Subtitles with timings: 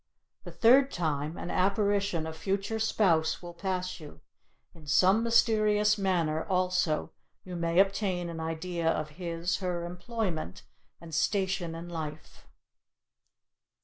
[0.45, 4.19] The third time an apparition of future spouse will pass you;
[4.73, 7.11] in some mysterious manner, also,
[7.43, 10.63] you may obtain an idea of his (her) employment
[10.99, 12.47] and station in life.